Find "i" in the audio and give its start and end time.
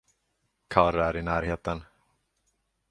1.17-1.21